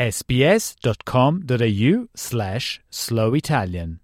[0.00, 4.00] sbs.com.au slash slow Italian.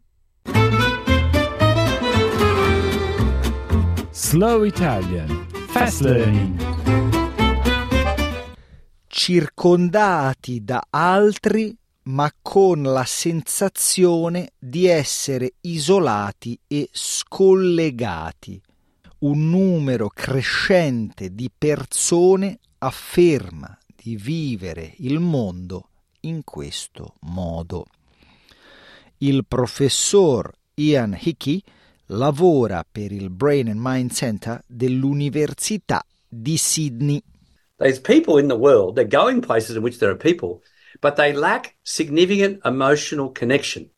[4.10, 6.54] Slow Italian Fast Learning
[9.06, 18.60] circondati da altri ma con la sensazione di essere isolati e scollegati.
[19.20, 25.88] Un numero crescente di persone afferma di vivere il mondo
[26.20, 27.86] in questo modo.
[29.18, 31.60] Il professor Ian Hickey
[32.10, 37.20] lavora per il Brain and Mind Center dell'Università di Sydney.
[37.78, 40.62] There's people in the world, they're going places in which there are people,
[41.00, 43.90] but they lack significant emotional connection,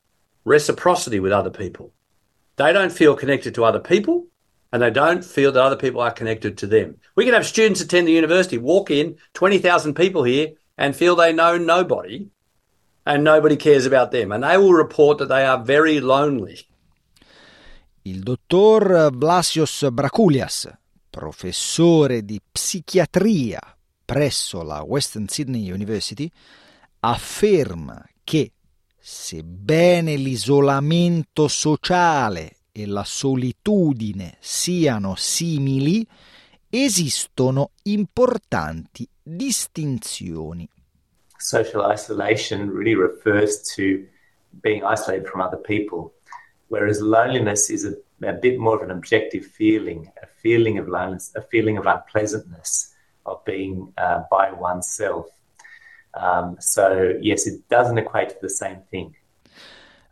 [0.44, 1.92] reciprocity with other people.
[2.56, 4.24] They don't feel connected to other people
[4.72, 6.96] and they don't feel that other people are connected to them.
[7.14, 11.32] We can have students attend the university, walk in, 20,000 people here, and feel they
[11.32, 12.28] know nobody
[13.06, 14.32] and nobody cares about them.
[14.32, 16.66] And they will report that they are very lonely.
[18.02, 20.70] Il dottor Blasios Braculias,
[21.10, 23.60] professore di psichiatria
[24.04, 26.30] presso la Western Sydney University,
[27.00, 28.52] afferma che
[28.98, 36.06] sebbene l'isolamento sociale e la solitudine siano simili,
[36.70, 40.68] esistono importanti distinzioni.
[41.36, 44.06] Social isolation really refers to
[44.62, 46.12] being isolated from other people,
[46.68, 47.94] whereas loneliness is a,
[48.26, 52.94] a bit more of an objective feeling, a feeling of loneliness, a feeling of unpleasantness,
[53.24, 55.26] of being uh, by oneself.
[56.14, 59.16] Um, so, yes, it doesn't equate to the same thing.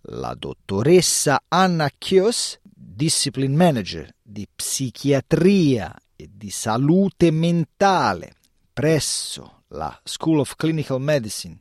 [0.09, 8.35] La dottoressa Anna Chios, discipline manager di psichiatria e di salute mentale
[8.73, 11.59] presso la School of Clinical Medicine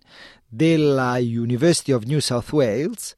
[0.47, 3.16] della University of New South Wales,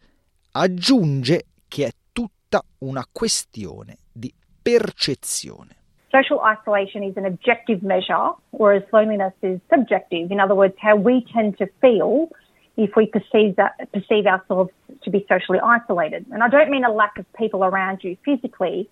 [0.52, 5.76] aggiunge che è tutta una questione di percezione.
[6.10, 10.32] Social isolation is an objective measure, whereas loneliness is subjective.
[10.32, 12.30] In other words, how we tend to feel
[12.78, 14.72] if we perceive that perceive ourselves
[15.04, 16.26] to be socially isolated.
[16.32, 18.88] And I don't mean a lack of people around you physically.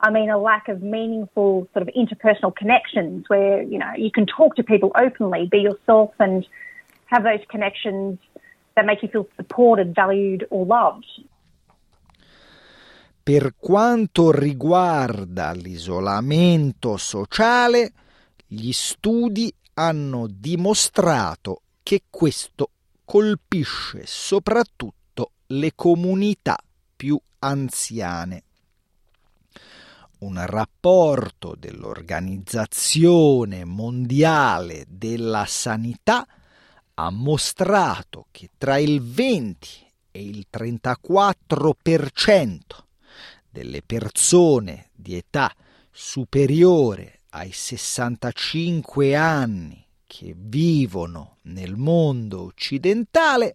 [0.00, 4.26] I mean a lack of meaningful sort of interpersonal connections where, you know, you can
[4.26, 6.46] talk to people openly, be yourself and
[7.06, 8.18] have those connections
[8.74, 11.04] that make you feel supported, valued or loved.
[13.22, 17.92] Per quanto riguarda l'isolamento sociale,
[18.46, 22.70] gli studi hanno dimostrato che questo
[23.08, 26.58] colpisce soprattutto le comunità
[26.94, 28.42] più anziane.
[30.18, 36.26] Un rapporto dell'Organizzazione Mondiale della Sanità
[36.92, 39.68] ha mostrato che tra il 20
[40.10, 42.58] e il 34%
[43.48, 45.50] delle persone di età
[45.90, 53.54] superiore ai 65 anni che vivono nel mondo occidentale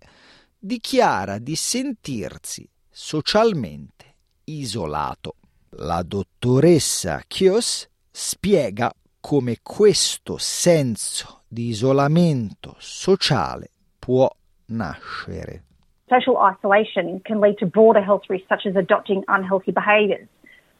[0.57, 4.05] dichiara di sentirsi socialmente
[4.45, 5.35] isolato.
[5.77, 14.29] La dottoressa Chios spiega come questo senso di isolamento sociale può
[14.67, 15.63] nascere.
[16.07, 20.27] Social isolation can lead to broader health risks such as adopting unhealthy behaviours.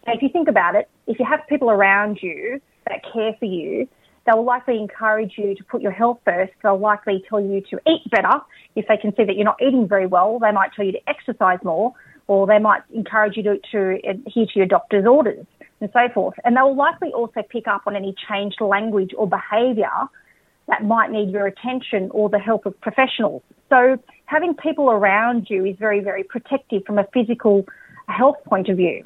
[0.06, 3.88] If you think about it, if you have people around you that care for you,
[4.26, 6.54] they'll likely encourage you to put your health first.
[6.62, 8.42] They'll likely tell you to eat better.
[8.76, 11.10] If they can see that you're not eating very well, they might tell you to
[11.10, 11.94] exercise more,
[12.28, 15.46] or they might encourage you to, to adhere to your doctor's orders
[15.82, 16.36] and so forth.
[16.46, 19.92] And they'll likely also pick up on any changed language or behaviour
[20.68, 23.44] that might need your attention or the help of professionals.
[23.70, 27.66] So having people around you is very, very protective from a physical
[28.08, 29.06] health point of view.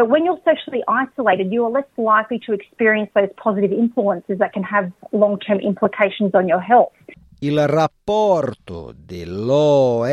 [0.00, 4.54] But when you're socially isolated, you are less likely to experience those positive influences that
[4.54, 6.94] can have long term implications on your health.
[7.40, 10.08] Il rapporto dell'OMS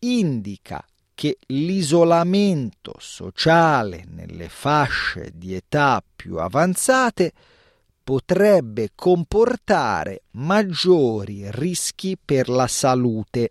[0.00, 0.84] indica
[1.14, 7.32] che l'isolamento sociale nelle fasce di età più avanzate
[8.04, 13.48] potrebbe comportare maggiori rischi per la salute.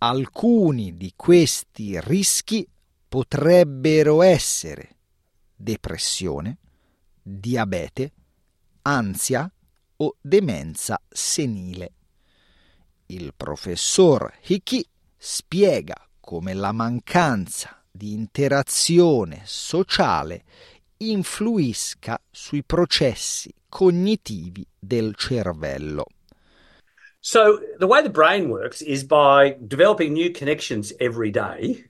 [0.00, 2.64] Alcuni di questi rischi
[3.08, 4.96] potrebbero essere
[5.56, 6.58] depressione,
[7.20, 8.12] diabete,
[8.82, 9.50] ansia
[9.96, 11.94] o demenza senile.
[13.06, 14.84] Il professor Hickey
[15.16, 20.44] spiega come la mancanza di interazione sociale
[20.98, 26.06] influisca sui processi cognitivi del cervello.
[27.20, 31.84] So, the way the brain works is by developing new connections every day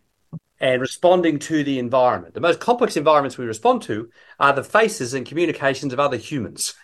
[0.58, 2.34] and responding to the environment.
[2.34, 4.10] The most complex environments we respond to
[4.40, 6.74] are the faces and communications of other humans.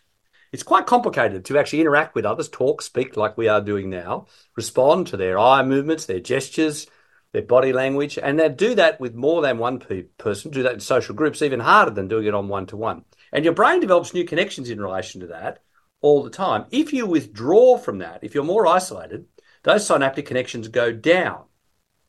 [0.53, 4.27] It's quite complicated to actually interact with others, talk, speak like we are doing now,
[4.57, 6.87] respond to their eye movements, their gestures,
[7.33, 10.75] their body language, and they do that with more than one pe- person, do that
[10.75, 13.05] in social groups, even harder than doing it on one to one.
[13.33, 15.61] And your brain develops new connections in relation to that
[16.05, 16.67] all the time.
[16.71, 19.25] If you withdraw from that, if you're more isolated,
[19.63, 21.45] those synaptic connections go down.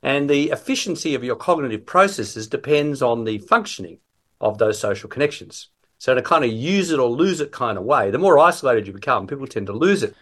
[0.03, 3.99] And the efficiency of your cognitive processes depends on the functioning
[4.41, 5.69] of those social connections.
[5.97, 8.37] So, in a kind of use it or lose it kind of way, the more
[8.37, 10.13] isolated you become, people tend to lose it.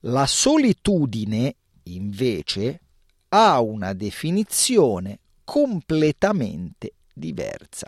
[0.00, 1.54] La solitudine,
[1.84, 2.80] invece,
[3.28, 7.86] ha una definizione completamente diversa.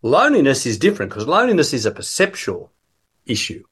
[0.00, 2.70] Loneliness is different because loneliness is a perceptual
[3.26, 3.62] issue.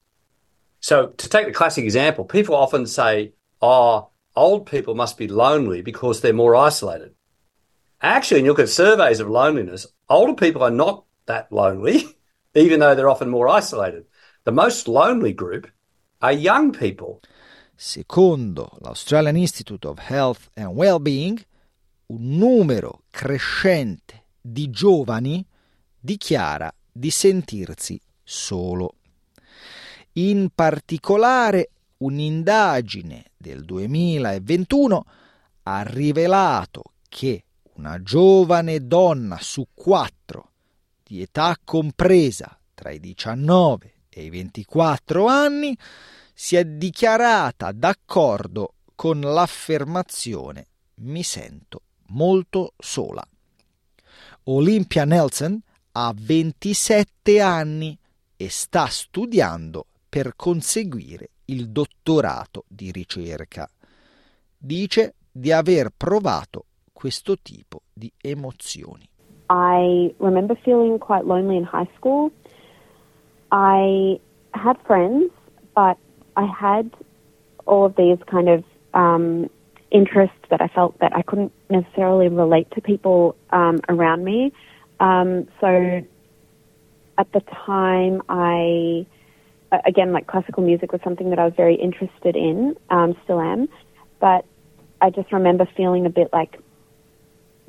[0.80, 5.82] So, to take the classic example, people often say, oh, old people must be lonely
[5.82, 7.14] because they're more isolated.
[8.02, 12.04] Actually, when you look at surveys of loneliness, older people are not that lonely,
[12.54, 14.04] even though they're often more isolated.
[14.44, 15.68] The most lonely group
[16.20, 17.22] are young people.
[17.74, 21.44] Secondo l'Australian Institute of Health and Wellbeing,
[22.08, 25.44] un numero crescente di giovani
[25.98, 28.94] dichiara di sentirsi solo.
[30.18, 35.04] In particolare, un'indagine del 2021
[35.64, 40.52] ha rivelato che una giovane donna su quattro
[41.02, 45.76] di età compresa tra i 19 e i 24 anni
[46.32, 50.66] si è dichiarata d'accordo con l'affermazione
[51.00, 53.22] mi sento molto sola.
[54.44, 55.60] Olympia Nelson
[55.92, 57.98] ha 27 anni
[58.34, 63.68] e sta studiando per conseguire il dottorato di ricerca.
[64.56, 69.08] Dice di aver provato questo tipo di emozioni.
[69.48, 72.32] I remember feeling quite lonely in high school.
[73.52, 74.18] I
[74.52, 75.30] had friends,
[75.74, 75.98] but
[76.36, 76.90] I had
[77.66, 79.48] all of these kind of um,
[79.90, 84.52] interests that I felt that I couldn't necessarily relate to people um, around me.
[84.98, 86.02] Um, so
[87.18, 89.06] at the time, I
[89.70, 93.68] again like classical music was something that I was very interested in, um, still am,
[94.20, 94.44] but
[95.00, 96.58] I just remember feeling a bit like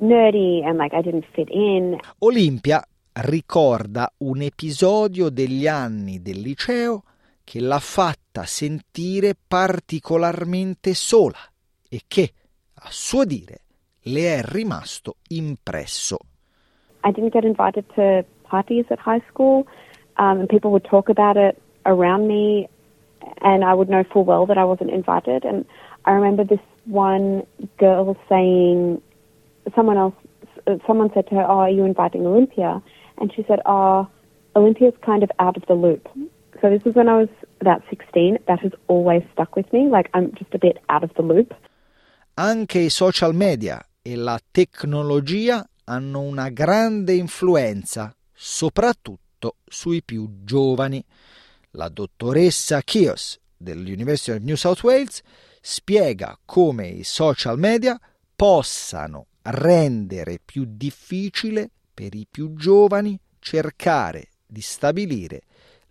[0.00, 1.98] nerdy and like I didn't fit in.
[2.20, 7.02] Olimpia ricorda un episodio degli anni del liceo
[7.42, 11.38] che l'ha fatta sentire particolarmente sola
[11.88, 12.32] e che,
[12.74, 13.62] a suo dire,
[14.02, 16.18] le è rimasto impresso.
[17.04, 19.64] I didn't get invited to parties at high school,
[20.18, 21.56] um, and people would talk about it
[21.88, 22.68] around me,
[23.42, 25.44] and I would know full well that I wasn't invited.
[25.44, 25.64] And
[26.04, 27.42] I remember this one
[27.78, 29.02] girl saying,
[29.74, 30.14] someone else,
[30.86, 32.82] someone said to her, "Oh, are you inviting Olympia?"
[33.18, 34.06] And she said, "Oh,
[34.54, 36.08] Olympia's kind of out of the loop."
[36.60, 37.28] So this was when I was
[37.60, 38.38] about 16.
[38.46, 39.88] That has always stuck with me.
[39.88, 41.54] Like I'm just a bit out of the loop.
[42.34, 51.04] Anche i social media e la tecnologia hanno una grande influenza, soprattutto sui più giovani.
[51.78, 55.22] La dottoressa Kios dell'University of New South Wales
[55.60, 57.96] spiega come i social media
[58.34, 65.42] possano rendere più difficile per i più giovani cercare di stabilire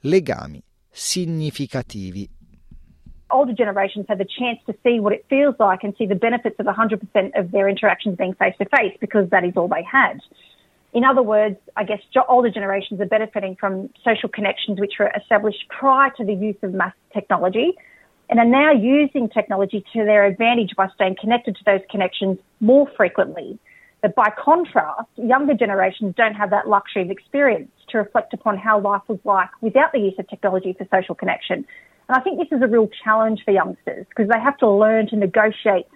[0.01, 2.27] legami significativi.
[3.29, 6.59] Older generations have the chance to see what it feels like and see the benefits
[6.59, 6.99] of 100%
[7.39, 10.19] of their interactions being face to face because that is all they had.
[10.93, 15.65] In other words, I guess older generations are benefiting from social connections which were established
[15.69, 17.73] prior to the use of mass technology
[18.29, 22.89] and are now using technology to their advantage by staying connected to those connections more
[22.97, 23.59] frequently.
[24.01, 28.79] But by contrast, younger generations don't have that luxury of experience to reflect upon how
[28.79, 31.65] life was like without the use of technology for social connection.
[32.07, 35.07] And I think this is a real challenge for youngsters because they have to learn
[35.09, 35.87] to negotiate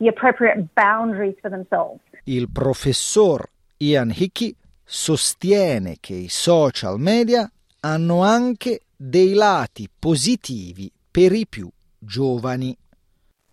[0.00, 2.00] the appropriate boundaries for themselves.
[2.26, 3.48] Il professor
[3.82, 11.66] Ian Hickey sostiene che i social media hanno anche dei lati positivi per i più
[11.98, 12.76] giovani.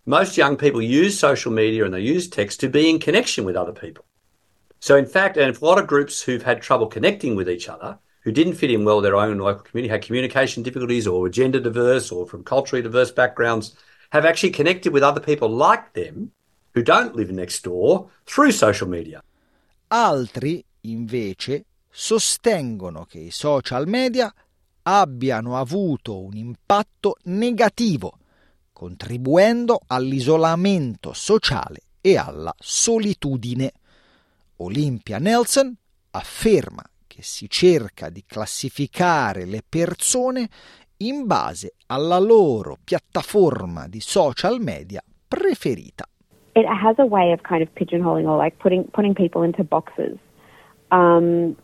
[0.03, 3.55] most young people use social media and they use text to be in connection with
[3.55, 4.03] other people.
[4.79, 7.97] So, in fact, and a lot of groups who've had trouble connecting with each other,
[8.25, 11.29] who didn't fit in well with their own local community, had communication difficulties or were
[11.29, 13.75] gender diverse or from culturally diverse backgrounds,
[14.09, 16.31] have actually connected with other people like them
[16.73, 19.21] who don't live next door through social media.
[19.89, 24.33] Altri, invece, sostengono che i social media
[24.83, 28.17] abbiano avuto un impatto negativo,
[28.73, 33.71] contribuendo all'isolamento sociale e alla solitudine.
[34.57, 35.73] Olympia Nelson
[36.11, 40.49] afferma che si cerca di classificare le persone
[40.97, 46.07] in base alla loro piattaforma di social media preferita.
[46.57, 50.17] It has a way of kind of pigeonholing or like putting putting people into boxes.
[50.89, 51.55] Um,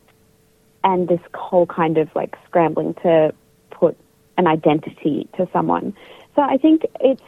[0.83, 3.33] and this whole kind of like scrambling to
[3.71, 3.97] put
[4.37, 5.95] an identity to someone.
[6.35, 7.23] So I think it's,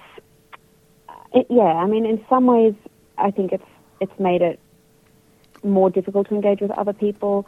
[1.33, 2.75] it, yeah, I mean, in some ways,
[3.17, 3.63] I think it's
[3.99, 4.59] it's made it
[5.63, 7.47] more difficult to engage with other people.